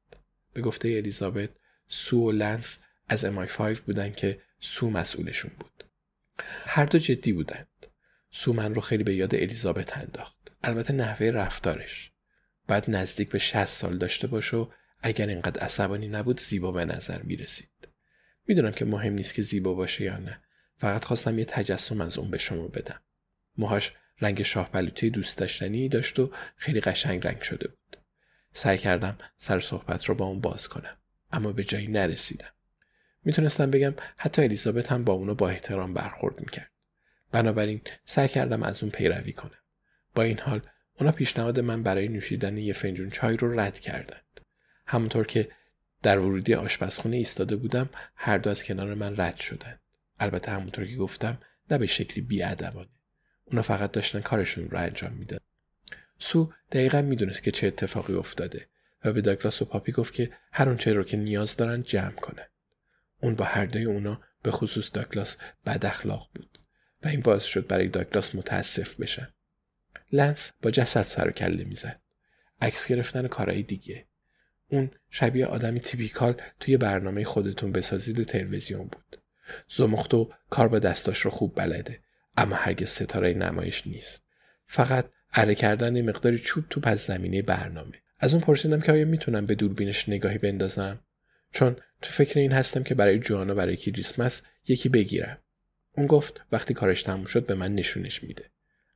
به 0.53 0.62
گفته 0.62 0.89
الیزابت 0.89 1.50
سو 1.88 2.27
و 2.27 2.31
لنس 2.31 2.77
از 3.08 3.25
امای 3.25 3.48
5 3.48 3.79
بودن 3.79 4.12
که 4.12 4.41
سو 4.60 4.89
مسئولشون 4.89 5.51
بود. 5.60 5.81
هر 6.66 6.86
دو 6.86 7.00
جدی 7.00 7.34
بودند 7.34 7.68
سو 8.32 8.54
من 8.54 8.76
رو 8.76 8.82
خیلی 8.82 9.04
به 9.04 9.16
یاد 9.16 9.36
الیزابت 9.36 9.98
انداخت 9.98 10.52
البته 10.64 10.94
نحوه 10.94 11.28
رفتارش 11.28 12.12
بعد 12.68 12.90
نزدیک 12.90 13.30
به 13.30 13.40
60 13.40 13.66
سال 13.66 13.98
داشته 13.98 14.28
باشه 14.28 14.58
و 14.58 14.68
اگر 15.04 15.28
اینقدر 15.28 15.62
عصبانی 15.62 16.08
نبود 16.08 16.40
زیبا 16.40 16.72
به 16.72 16.86
نظر 16.86 17.22
می 17.22 17.36
رسید. 17.36 17.88
می‌دونم 18.48 18.72
که 18.72 18.86
مهم 18.86 19.14
نیست 19.14 19.34
که 19.34 19.42
زیبا 19.42 19.74
باشه 19.74 20.04
یا 20.04 20.18
نه. 20.18 20.42
فقط 20.78 21.06
خواستم 21.06 21.40
یه 21.40 21.46
تجسم 21.46 22.02
از 22.02 22.18
اون 22.18 22.32
به 22.32 22.38
شما 22.38 22.68
بدم. 22.68 23.02
موهاش 23.58 23.94
رنگ 24.22 24.44
شاه 24.44 24.72
بلوطی 24.72 25.10
دوست 25.10 25.38
داشتنی 25.38 25.90
داشت 25.90 26.20
و 26.20 26.32
خیلی 26.56 26.82
قشنگ 26.82 27.28
رنگ 27.28 27.42
شده 27.42 27.68
بود. 27.68 27.98
سعی 28.54 28.78
کردم 28.78 29.18
سر 29.38 29.60
صحبت 29.60 30.06
رو 30.06 30.16
با 30.16 30.26
اون 30.26 30.40
باز 30.42 30.68
کنم. 30.68 30.98
اما 31.32 31.52
به 31.52 31.64
جایی 31.64 31.88
نرسیدم. 31.88 32.52
می‌تونستم 33.24 33.72
بگم 33.72 33.94
حتی 34.18 34.42
الیزابت 34.42 34.92
هم 34.92 35.04
با 35.04 35.13
اونو 35.13 35.36
با 35.36 35.50
احترام 35.50 35.94
برخورد 35.94 36.40
می‌کرد. 36.40 36.72
بنابراین 37.32 37.82
سعی 38.06 38.28
کردم 38.28 38.63
از 38.63 38.84
اون 38.84 38.92
پیروی 38.92 39.32
کنم. 39.32 39.58
با 40.16 40.24
این 40.24 40.40
حال 40.40 40.62
اونا 41.00 41.12
پیشنهاد 41.12 41.60
من 41.60 41.84
برای 41.84 42.08
نوشیدن 42.08 42.58
یه 42.58 42.74
فنجون 42.74 43.10
چای 43.10 43.38
رو 43.38 43.60
رد 43.60 43.80
کردند. 43.80 44.42
همونطور 44.88 45.25
که 45.25 45.51
در 46.04 46.20
ورودی 46.20 46.54
آشپزخونه 46.54 47.18
ایستاده 47.18 47.56
بودم 47.56 47.90
هر 48.16 48.38
دو 48.38 48.50
از 48.50 48.63
کنار 48.63 48.94
من 48.94 49.18
رد 49.18 49.38
شدند. 49.38 49.80
البته 50.20 50.51
همونطور 50.51 50.86
که 50.86 50.96
گفتم 50.96 51.38
نه 51.72 51.78
به 51.78 51.88
شکلی 51.88 52.22
بیادبانه. 52.24 52.90
اونا 53.46 53.62
فقط 53.62 53.92
داشتن 53.92 54.22
کارشون 54.22 54.70
رو 54.70 54.78
انجام 54.78 55.13
میدن. 55.13 55.38
سو 56.20 56.54
دقیقا 56.72 57.01
می‌دونست 57.01 57.44
که 57.44 57.51
چه 57.51 57.68
اتفاقی 57.68 58.13
افتاده 58.13 58.68
و 59.06 59.13
به 59.13 59.22
داگلاس 59.22 59.62
و 59.62 59.66
پاپی 59.66 59.92
گفت 59.92 60.13
که 60.13 60.32
هر 60.51 60.70
اونچه 60.70 60.94
رو 60.94 61.04
که 61.04 61.18
نیاز 61.18 61.56
دارن 61.56 61.84
جمع 61.84 62.12
کنن. 62.12 62.46
اون 63.22 63.36
با 63.36 63.46
هر 63.46 63.66
دوی 63.66 63.86
اونا 63.86 64.22
به 64.44 64.51
خصوص 64.51 64.90
داگلاس 64.94 65.38
بد 65.66 65.86
اخلاق 65.86 66.30
بود 66.36 66.60
و 67.04 67.08
این 67.08 67.22
باعث 67.22 67.44
شد 67.44 67.68
برای 67.68 67.88
داگلاس 67.88 68.36
متاسف 68.36 68.96
بشن. 68.96 69.34
لنس 70.12 70.51
با 70.62 70.72
جسد 70.72 71.01
سر 71.01 71.28
و 71.28 71.32
کله 71.32 71.63
می‌زد. 71.63 72.00
عکس 72.62 72.88
گرفتن 72.88 73.28
کارهای 73.28 73.63
دیگه. 73.63 74.06
اون 74.68 74.92
شبیه 75.10 75.46
آدمی 75.46 75.80
تیپیکال 75.80 76.42
توی 76.60 76.78
برنامه 76.78 77.24
خودتون 77.24 77.72
بسازید 77.72 78.24
تلویزیون 78.24 78.88
بود. 78.88 79.22
زمختو 79.70 80.34
کار 80.50 80.68
با 80.68 80.80
دستاش 80.80 81.20
رو 81.20 81.32
خوب 81.32 81.56
بلده 81.56 82.00
اما 82.38 82.56
هرگز 82.56 82.90
ستاره 82.90 83.34
نمایش 83.34 83.88
نیست. 83.88 84.24
فقط 84.68 85.06
اره 85.34 85.56
کردن 85.56 86.01
مقداری 86.01 86.38
چوب 86.38 86.66
تو 86.70 86.80
پس 86.80 87.08
زمینه 87.08 87.42
برنامه. 87.42 88.01
از 88.20 88.34
اون 88.34 88.42
پرسیدم 88.42 88.82
که 88.82 88.92
آیا 88.92 89.06
می‌تونم 89.06 89.46
به 89.46 89.56
دوربینش 89.56 90.10
نگاهی 90.10 90.38
بندازم؟ 90.38 91.00
چون 91.51 91.75
تو 92.01 92.12
فکر 92.12 92.39
این 92.39 92.51
هستم 92.51 92.84
که 92.84 92.96
برای 92.96 93.20
جوانا 93.20 93.53
برای 93.53 93.75
کریسمس 93.75 94.41
یکی 94.67 94.89
بگیرم. 94.89 95.38
اون 95.91 96.08
گفت 96.08 96.41
وقتی 96.51 96.74
کارش 96.74 97.03
تموم 97.03 97.25
شد 97.25 97.46
به 97.46 97.55
من 97.55 97.75
نشونش 97.75 98.24
میده. 98.24 98.46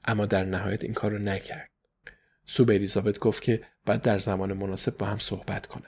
اما 0.05 0.25
در 0.25 0.43
نهایت 0.43 0.83
این 0.83 0.93
کار 0.93 1.11
رو 1.11 1.17
نکرد. 1.17 1.69
سو 2.45 2.65
به 2.65 2.73
الیزابت 2.73 3.19
گفت 3.19 3.43
که 3.43 3.61
باید 3.85 4.01
در 4.01 4.19
زمان 4.19 4.53
مناسب 4.53 4.97
با 4.97 5.05
هم 5.05 5.17
صحبت 5.17 5.67
کنه 5.67 5.85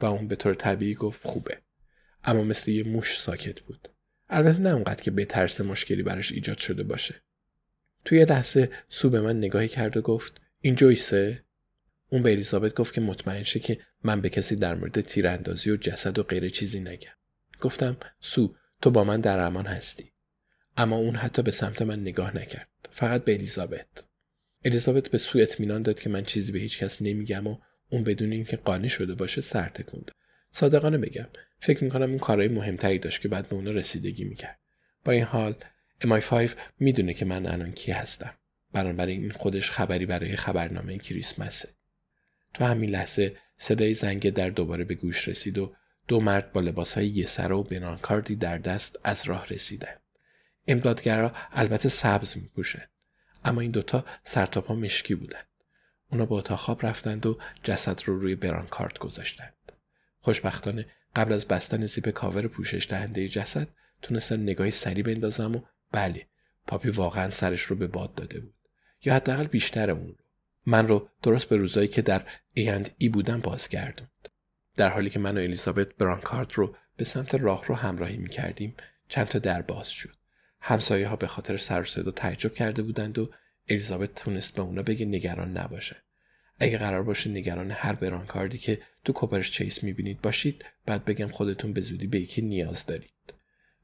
و 0.00 0.06
اون 0.06 0.28
به 0.28 0.36
طور 0.36 0.54
طبیعی 0.54 0.94
گفت 0.94 1.26
خوبه. 1.26 1.58
اما 2.24 2.44
مثل 2.44 2.70
یه 2.70 2.84
موش 2.84 3.18
ساکت 3.20 3.60
بود. 3.60 3.88
البته 4.28 4.58
نه 4.58 4.70
اونقدر 4.70 5.02
که 5.02 5.10
به 5.10 5.24
ترس 5.24 5.60
مشکلی 5.60 6.02
براش 6.02 6.32
ایجاد 6.32 6.58
شده 6.58 6.82
باشه. 6.82 7.22
توی 8.04 8.24
لحظه 8.24 8.70
سو 8.88 9.10
به 9.10 9.20
من 9.20 9.38
نگاهی 9.38 9.68
کرد 9.68 9.96
و 9.96 10.02
گفت 10.02 10.40
این 10.60 10.74
جویسه؟ 10.74 11.44
اون 12.10 12.22
به 12.22 12.32
الیزابت 12.32 12.74
گفت 12.74 12.94
که 12.94 13.00
مطمئن 13.00 13.42
شه 13.42 13.60
که 13.60 13.78
من 14.04 14.20
به 14.20 14.28
کسی 14.28 14.56
در 14.56 14.74
مورد 14.74 15.00
تیراندازی 15.00 15.70
و 15.70 15.76
جسد 15.76 16.18
و 16.18 16.22
غیر 16.22 16.48
چیزی 16.48 16.80
نگم. 16.80 17.12
گفتم 17.60 17.96
سو 18.20 18.54
تو 18.82 18.90
با 18.90 19.04
من 19.04 19.20
در 19.20 19.38
امان 19.38 19.66
هستی. 19.66 20.12
اما 20.76 20.96
اون 20.96 21.16
حتی 21.16 21.42
به 21.42 21.50
سمت 21.50 21.82
من 21.82 22.00
نگاه 22.00 22.36
نکرد. 22.36 22.68
فقط 22.90 23.24
به 23.24 23.34
الیزابت. 23.34 23.86
الیزابت 24.64 25.08
به 25.08 25.18
سو 25.18 25.38
اطمینان 25.38 25.82
داد 25.82 26.00
که 26.00 26.10
من 26.10 26.24
چیزی 26.24 26.52
به 26.52 26.58
هیچ 26.58 26.78
کس 26.78 27.02
نمیگم 27.02 27.46
و 27.46 27.58
اون 27.90 28.04
بدون 28.04 28.32
اینکه 28.32 28.56
قانع 28.56 28.88
شده 28.88 29.14
باشه 29.14 29.40
سر 29.40 29.68
تکوند. 29.68 30.10
صادقانه 30.50 30.98
بگم 30.98 31.26
فکر 31.60 31.84
می‌کنم 31.84 32.10
اون 32.10 32.18
کارهای 32.18 32.48
مهمتری 32.48 32.98
داشت 32.98 33.20
که 33.20 33.28
بعد 33.28 33.48
به 33.48 33.54
اون 33.54 33.66
رسیدگی 33.66 34.24
می‌کرد. 34.24 34.58
با 35.04 35.12
این 35.12 35.24
حال 35.24 35.54
امای 36.00 36.20
5 36.20 36.54
می‌دونه 36.80 37.14
که 37.14 37.24
من 37.24 37.46
الان 37.46 37.72
کی 37.72 37.92
هستم. 37.92 38.34
بنابراین 38.72 39.22
این 39.22 39.30
خودش 39.30 39.70
خبری 39.70 40.06
برای 40.06 40.36
خبرنامه 40.36 40.98
کریسمسه. 40.98 41.68
تو 42.54 42.64
همین 42.64 42.90
لحظه 42.90 43.36
صدای 43.58 43.94
زنگ 43.94 44.30
در 44.30 44.50
دوباره 44.50 44.84
به 44.84 44.94
گوش 44.94 45.28
رسید 45.28 45.58
و 45.58 45.74
دو 46.08 46.20
مرد 46.20 46.52
با 46.52 46.60
لباسهای 46.60 47.06
یه 47.06 47.26
سر 47.26 47.52
و 47.52 47.62
بنانکاردی 47.62 48.36
در 48.36 48.58
دست 48.58 48.98
از 49.04 49.22
راه 49.28 49.46
رسیدن. 49.46 49.94
امدادگرا 50.68 51.32
البته 51.52 51.88
سبز 51.88 52.36
میپوشن 52.36 52.84
اما 53.44 53.60
این 53.60 53.70
دوتا 53.70 54.04
سرتاپا 54.24 54.74
مشکی 54.74 55.14
بودند 55.14 55.46
اونا 56.10 56.26
با 56.26 56.38
اتاق 56.38 56.58
خواب 56.58 56.86
رفتند 56.86 57.26
و 57.26 57.38
جسد 57.62 58.00
رو 58.04 58.20
روی 58.20 58.34
برانکارد 58.34 58.98
گذاشتند. 58.98 59.72
خوشبختانه 60.20 60.86
قبل 61.16 61.32
از 61.32 61.48
بستن 61.48 61.86
زیپ 61.86 62.08
کاور 62.08 62.46
پوشش 62.46 62.86
دهنده 62.90 63.28
جسد 63.28 63.68
تونستم 64.02 64.42
نگاهی 64.42 64.70
سری 64.70 65.02
بندازم 65.02 65.56
و 65.56 65.60
بله 65.92 66.26
پاپی 66.66 66.90
واقعا 66.90 67.30
سرش 67.30 67.62
رو 67.62 67.76
به 67.76 67.86
باد 67.86 68.14
داده 68.14 68.40
بود. 68.40 68.54
یا 69.04 69.14
حداقل 69.14 69.46
بیشتر 69.46 69.90
اون. 69.90 70.06
رو 70.08 70.19
من 70.66 70.88
رو 70.88 71.08
درست 71.22 71.48
به 71.48 71.56
روزایی 71.56 71.88
که 71.88 72.02
در 72.02 72.26
ایند 72.54 72.90
ای 72.98 73.08
بودم 73.08 73.40
بازگردوند 73.40 74.28
در 74.76 74.88
حالی 74.88 75.10
که 75.10 75.18
من 75.18 75.38
و 75.38 75.40
الیزابت 75.40 75.94
برانکارد 75.94 76.52
رو 76.54 76.76
به 76.96 77.04
سمت 77.04 77.34
راه 77.34 77.64
رو 77.66 77.74
همراهی 77.74 78.16
می 78.16 78.28
کردیم 78.28 78.74
چند 79.08 79.26
تا 79.26 79.38
در 79.38 79.62
باز 79.62 79.88
شد. 79.90 80.14
همسایه 80.60 81.08
ها 81.08 81.16
به 81.16 81.26
خاطر 81.26 81.56
سر 81.56 81.84
صدا 81.84 82.10
تعجب 82.10 82.54
کرده 82.54 82.82
بودند 82.82 83.18
و 83.18 83.30
الیزابت 83.68 84.14
تونست 84.14 84.54
به 84.54 84.62
اونا 84.62 84.82
بگه 84.82 85.06
نگران 85.06 85.58
نباشه. 85.58 85.96
اگه 86.58 86.78
قرار 86.78 87.02
باشه 87.02 87.30
نگران 87.30 87.70
هر 87.70 87.92
برانکاردی 87.92 88.58
که 88.58 88.80
تو 89.04 89.12
کوپرش 89.12 89.50
چیس 89.50 89.84
می‌بینید 89.84 90.20
باشید 90.20 90.64
بعد 90.86 91.04
بگم 91.04 91.28
خودتون 91.28 91.72
به 91.72 91.80
زودی 91.80 92.06
به 92.06 92.20
یکی 92.20 92.42
نیاز 92.42 92.86
دارید. 92.86 93.10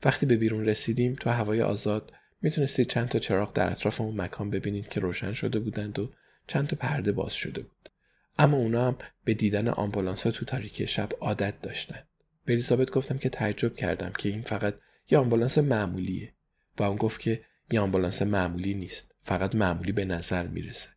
وقتی 0.05 0.27
به 0.27 0.37
بیرون 0.37 0.65
رسیدیم 0.65 1.15
تو 1.15 1.31
هوای 1.31 1.63
آزاد 1.63 2.13
می‌تونستید 2.43 2.89
چند 2.89 3.09
تا 3.09 3.19
چراغ 3.19 3.53
در 3.53 3.71
اطراف 3.71 4.01
اون 4.01 4.21
مکان 4.21 4.51
ببینید 4.51 4.89
که 4.89 5.01
روشن 5.01 5.33
شده 5.33 5.59
بودند 5.59 5.99
و 5.99 6.13
چند 6.47 6.67
تا 6.69 6.77
پرده 6.77 7.13
باز 7.13 7.35
شده 7.35 7.63
بود. 7.63 7.91
اما 8.39 8.57
اونا 8.57 8.87
هم 8.87 8.97
به 9.25 9.35
دیدن 9.35 9.69
آمبولانس 9.69 10.23
ها 10.23 10.31
تو 10.31 10.45
تاریکی 10.45 10.87
شب 10.87 11.09
عادت 11.21 11.61
داشتند 11.63 12.09
به 12.45 12.53
الیزابت 12.53 12.91
گفتم 12.91 13.19
که 13.19 13.29
تعجب 13.29 13.75
کردم 13.75 14.13
که 14.19 14.29
این 14.29 14.43
فقط 14.43 14.75
یه 15.11 15.19
آمبولانس 15.19 15.59
معمولیه 15.59 16.33
و 16.79 16.83
اون 16.83 16.97
گفت 16.97 17.21
که 17.21 17.45
یه 17.71 17.81
آمبولانس 17.81 18.23
معمولی 18.23 18.75
نیست 18.75 19.15
فقط 19.23 19.55
معمولی 19.55 19.93
به 19.93 20.05
نظر 20.05 20.47
می‌رسه. 20.47 20.89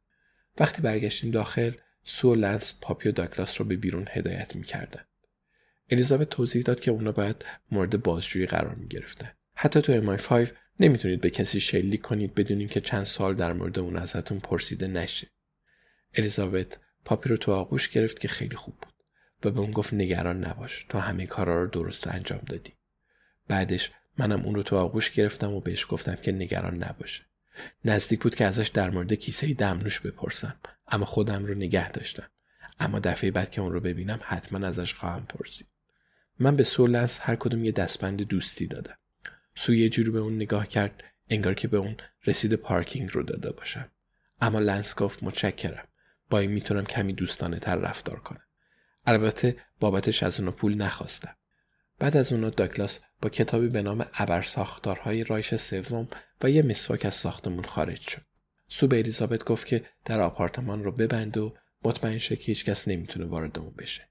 وقتی 0.59 0.81
برگشتیم 0.81 1.31
داخل 1.31 1.71
سو 2.03 2.31
و 2.31 2.35
لنس 2.35 2.73
پاپی 2.81 3.09
و 3.09 3.11
داگلاس 3.11 3.61
رو 3.61 3.67
به 3.67 3.75
بیرون 3.75 4.07
هدایت 4.09 4.55
می‌کردن. 4.55 5.01
الیزابت 5.89 6.29
توضیح 6.29 6.63
داد 6.63 6.79
که 6.79 6.91
اونا 6.91 7.11
باید 7.11 7.45
مورد 7.71 8.03
بازجویی 8.03 8.45
قرار 8.45 8.75
می‌گرفتن. 8.75 9.31
حتی 9.53 9.81
تو 9.81 9.93
امای 9.93 10.17
5 10.17 10.47
نمی‌تونید 10.79 11.21
به 11.21 11.29
کسی 11.29 11.59
شلیک 11.59 12.01
کنید 12.01 12.35
بدونیم 12.35 12.67
که 12.67 12.81
چند 12.81 13.05
سال 13.05 13.35
در 13.35 13.53
مورد 13.53 13.79
اون 13.79 13.95
ازتون 13.95 14.39
پرسیده 14.39 14.87
نشه. 14.87 15.27
الیزابت 16.13 16.79
پاپی 17.05 17.29
رو 17.29 17.37
تو 17.37 17.51
آغوش 17.51 17.89
گرفت 17.89 18.19
که 18.19 18.27
خیلی 18.27 18.55
خوب 18.55 18.75
بود 18.81 18.93
و 19.43 19.51
به 19.51 19.59
اون 19.59 19.71
گفت 19.71 19.93
نگران 19.93 20.45
نباش 20.45 20.85
تو 20.89 20.99
همه 20.99 21.25
کارا 21.25 21.63
رو 21.63 21.69
درست 21.69 22.07
انجام 22.07 22.41
دادی. 22.45 22.73
بعدش 23.47 23.91
منم 24.17 24.41
اون 24.45 24.55
رو 24.55 24.63
تو 24.63 24.75
آغوش 24.75 25.11
گرفتم 25.11 25.51
و 25.53 25.61
بهش 25.61 25.85
گفتم 25.89 26.15
که 26.15 26.31
نگران 26.31 26.83
نباشه. 26.83 27.23
نزدیک 27.85 28.21
بود 28.21 28.35
که 28.35 28.45
ازش 28.45 28.67
در 28.67 28.89
مورد 28.89 29.13
کیسه 29.13 29.53
دمنوش 29.53 29.99
بپرسم 29.99 30.59
اما 30.87 31.05
خودم 31.05 31.45
رو 31.45 31.53
نگه 31.53 31.91
داشتم. 31.91 32.27
اما 32.79 32.99
دفعه 32.99 33.31
بعد 33.31 33.51
که 33.51 33.61
اون 33.61 33.73
رو 33.73 33.79
ببینم 33.79 34.19
حتما 34.23 34.67
ازش 34.67 34.93
خواهم 34.93 35.25
پرسید. 35.25 35.67
من 36.39 36.55
به 36.55 36.63
سو 36.63 36.79
و 36.79 36.87
لنس 36.87 37.19
هر 37.21 37.35
کدوم 37.35 37.65
یه 37.65 37.71
دستبند 37.71 38.21
دوستی 38.21 38.67
دادم. 38.67 38.97
سو 39.55 39.73
یه 39.73 39.89
جوری 39.89 40.11
به 40.11 40.19
اون 40.19 40.35
نگاه 40.35 40.67
کرد 40.67 41.03
انگار 41.29 41.53
که 41.53 41.67
به 41.67 41.77
اون 41.77 41.95
رسید 42.25 42.53
پارکینگ 42.53 43.09
رو 43.13 43.23
داده 43.23 43.51
باشم. 43.51 43.91
اما 44.41 44.59
لنس 44.59 44.95
گفت 44.95 45.23
متشکرم. 45.23 45.87
با 46.29 46.39
این 46.39 46.51
می‌تونم 46.51 46.85
کمی 46.85 47.13
دوستانه 47.13 47.59
تر 47.59 47.75
رفتار 47.75 48.19
کنم. 48.19 48.41
البته 49.05 49.57
بابتش 49.79 50.23
از 50.23 50.39
اونا 50.39 50.51
پول 50.51 50.75
نخواستم. 50.75 51.35
بعد 51.99 52.17
از 52.17 52.33
اونا 52.33 52.49
داگلاس 52.49 52.99
با 53.21 53.29
کتابی 53.29 53.67
به 53.67 53.81
نام 53.81 54.05
ابر 54.13 54.41
ساختارهای 54.41 55.23
رایش 55.23 55.55
سوم 55.55 56.07
و 56.41 56.49
یه 56.49 56.61
مسواک 56.61 57.05
از 57.05 57.15
ساختمون 57.15 57.63
خارج 57.63 58.01
شد. 58.01 58.21
سو 58.67 58.87
به 58.87 58.99
الیزابت 58.99 59.43
گفت 59.43 59.67
که 59.67 59.85
در 60.05 60.19
آپارتمان 60.19 60.83
رو 60.83 60.91
ببند 60.91 61.37
و 61.37 61.55
مطمئن 61.83 62.17
شه 62.17 62.35
که 62.35 62.45
هیچکس 62.45 62.87
نمی‌تونه 62.87 63.25
وارد 63.25 63.59
اون 63.59 63.73
بشه. 63.77 64.09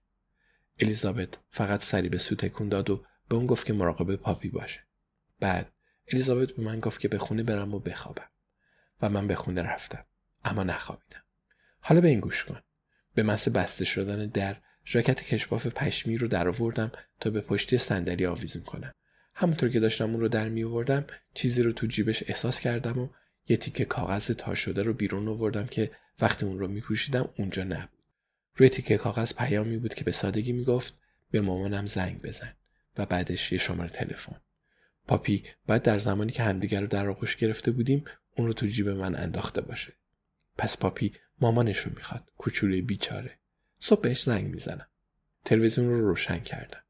الیزابت 0.80 1.38
فقط 1.50 1.82
سری 1.82 2.08
به 2.08 2.18
سو 2.18 2.34
تکون 2.34 2.68
داد 2.68 2.90
و 2.90 3.04
به 3.28 3.34
اون 3.34 3.46
گفت 3.46 3.66
که 3.66 3.72
مراقب 3.72 4.16
پاپی 4.16 4.48
باشه. 4.48 4.80
بعد 5.40 5.72
الیزابت 6.12 6.52
به 6.52 6.62
من 6.62 6.80
گفت 6.80 7.00
که 7.00 7.08
به 7.08 7.18
خونه 7.18 7.42
برم 7.42 7.74
و 7.74 7.78
بخوابم. 7.78 8.28
و 9.02 9.08
من 9.08 9.26
به 9.26 9.34
خونه 9.34 9.62
رفتم. 9.62 10.04
اما 10.44 10.62
نخوابیدم. 10.62 11.22
حالا 11.80 12.00
به 12.00 12.08
این 12.08 12.20
گوش 12.20 12.44
کن. 12.44 12.60
به 13.14 13.22
محض 13.22 13.48
بسته 13.48 13.84
شدن 13.84 14.26
در 14.26 14.56
ژاکت 14.86 15.22
کشباف 15.22 15.66
پشمی 15.66 16.18
رو 16.18 16.28
در 16.28 16.48
آوردم 16.48 16.92
تا 17.20 17.30
به 17.30 17.40
پشتی 17.40 17.78
صندلی 17.78 18.26
آویزون 18.26 18.62
کنم. 18.62 18.94
همونطور 19.34 19.68
که 19.68 19.80
داشتم 19.80 20.10
اون 20.10 20.20
رو 20.20 20.28
در 20.28 20.48
می 20.48 20.64
آوردم 20.64 21.06
چیزی 21.34 21.62
رو 21.62 21.72
تو 21.72 21.86
جیبش 21.86 22.24
احساس 22.28 22.60
کردم 22.60 22.98
و 22.98 23.08
یه 23.48 23.56
تیکه 23.56 23.84
کاغذ 23.84 24.30
تا 24.30 24.54
شده 24.54 24.82
رو 24.82 24.92
بیرون 24.92 25.28
آوردم 25.28 25.66
که 25.66 25.90
وقتی 26.20 26.46
اون 26.46 26.58
رو 26.58 26.68
می 26.68 26.80
پوشیدم 26.80 27.28
اونجا 27.38 27.64
نبود. 27.64 27.98
روی 28.56 28.68
تیکه 28.68 28.96
کاغذ 28.96 29.32
پیامی 29.32 29.78
بود 29.78 29.94
که 29.94 30.04
به 30.04 30.12
سادگی 30.12 30.52
می‌گفت 30.52 30.98
به 31.30 31.40
مامانم 31.40 31.86
زنگ 31.86 32.22
بزن 32.22 32.52
و 32.98 33.06
بعدش 33.06 33.52
یه 33.52 33.58
شماره 33.58 33.90
تلفن. 33.90 34.40
پاپی 35.06 35.44
بعد 35.66 35.82
در 35.82 35.98
زمانی 35.98 36.32
که 36.32 36.42
همدیگر 36.42 36.80
رو 36.80 36.86
در 36.86 37.08
آغوش 37.08 37.36
گرفته 37.36 37.70
بودیم 37.70 38.04
اون 38.36 38.46
رو 38.46 38.52
تو 38.52 38.66
جیب 38.66 38.88
من 38.88 39.14
انداخته 39.14 39.60
باشه. 39.60 39.92
پس 40.58 40.76
پاپی 40.76 41.12
مامانش 41.40 41.78
رو 41.78 41.92
می‌خواد. 41.96 42.24
کوچولوی 42.38 42.82
بیچاره. 42.82 43.38
صبح 43.78 44.00
بهش 44.00 44.22
زنگ 44.22 44.46
می‌زنم. 44.46 44.86
تلویزیون 45.44 45.88
رو 45.88 46.08
روشن 46.08 46.38
کردم. 46.38 46.80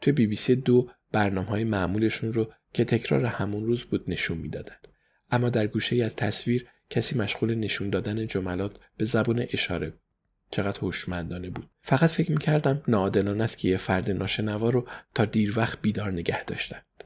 توی 0.00 0.12
بی 0.12 0.26
بی 0.26 0.36
سی 0.36 0.56
دو 0.56 0.90
برنامه 1.12 1.48
های 1.48 1.64
معمولشون 1.64 2.32
رو 2.32 2.52
که 2.72 2.84
تکرار 2.84 3.24
همون 3.24 3.66
روز 3.66 3.84
بود 3.84 4.04
نشون 4.08 4.38
می‌دادند 4.38 4.88
اما 5.30 5.50
در 5.50 5.66
گوشه 5.66 6.04
از 6.04 6.16
تصویر 6.16 6.68
کسی 6.90 7.18
مشغول 7.18 7.54
نشون 7.54 7.90
دادن 7.90 8.26
جملات 8.26 8.76
به 8.96 9.04
زبون 9.04 9.46
اشاره 9.52 9.90
بود. 9.90 10.00
چقدر 10.50 10.80
هوشمندانه 10.80 11.50
بود. 11.50 11.70
فقط 11.82 12.10
فکر 12.10 12.32
می‌کردم 12.32 12.82
ناعادلانه 12.88 13.44
است 13.44 13.58
که 13.58 13.68
یه 13.68 13.76
فرد 13.76 14.10
ناشنوا 14.10 14.70
رو 14.70 14.88
تا 15.14 15.24
دیر 15.24 15.58
وقت 15.58 15.82
بیدار 15.82 16.12
نگه 16.12 16.44
داشتند. 16.44 17.04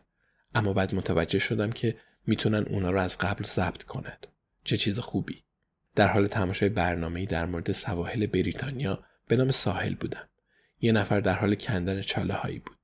اما 0.55 0.73
بعد 0.73 0.95
متوجه 0.95 1.39
شدم 1.39 1.71
که 1.71 1.97
می‌تونن 2.27 2.63
اونا 2.63 2.91
رو 2.91 3.01
از 3.01 3.19
قبل 3.19 3.45
ضبط 3.45 3.83
کنند. 3.83 4.27
چه 4.65 4.77
چیز 4.77 4.99
خوبی. 4.99 5.46
در 5.97 6.09
حال 6.09 6.27
تماشای 6.27 6.69
برنامه‌ای 6.69 7.27
در 7.27 7.47
مورد 7.47 7.73
سواحل 7.73 8.27
بریتانیا 8.27 9.05
به 9.29 9.37
نام 9.37 9.51
ساحل 9.51 9.95
بودم. 9.95 10.29
یه 10.81 10.93
نفر 10.93 11.21
در 11.21 11.35
حال 11.35 11.55
کندن 11.55 12.01
چاله 12.01 12.35
هایی 12.35 12.59
بود. 12.59 12.77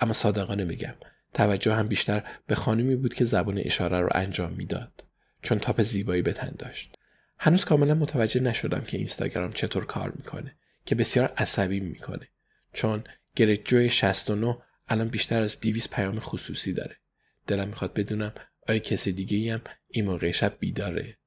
اما 0.00 0.12
صادقانه 0.12 0.64
بگم 0.64 0.94
توجه 1.34 1.74
هم 1.74 1.88
بیشتر 1.88 2.24
به 2.46 2.54
خانمی 2.54 2.96
بود 2.96 3.14
که 3.14 3.24
زبان 3.24 3.58
اشاره 3.58 4.00
رو 4.00 4.08
انجام 4.14 4.52
می‌داد 4.52 5.04
چون 5.42 5.58
تاپ 5.58 5.82
زیبایی 5.82 6.22
به 6.22 6.32
تن 6.32 6.54
داشت. 6.58 6.98
هنوز 7.38 7.64
کاملا 7.64 7.94
متوجه 7.94 8.40
نشدم 8.40 8.80
که 8.80 8.96
اینستاگرام 8.96 9.52
چطور 9.52 9.86
کار 9.86 10.12
می‌کنه 10.16 10.56
که 10.86 10.94
بسیار 10.94 11.32
عصبی 11.36 11.80
می‌کنه 11.80 12.28
چون 12.72 13.04
گرت 13.36 13.64
جوی 13.64 13.90
69 13.90 14.58
الان 14.88 15.08
بیشتر 15.08 15.40
از 15.40 15.60
200 15.60 15.90
پیام 15.90 16.20
خصوصی 16.20 16.72
داره. 16.72 16.96
دلم 17.46 17.68
می‌خواد 17.68 17.94
بدونم 17.94 18.32
آیا 18.68 18.78
کسی 18.78 19.12
دیگه 19.12 19.54
هم 19.54 19.60
این 19.88 20.04
موقع 20.04 20.30
شب 20.30 20.56
بیداره. 20.60 21.18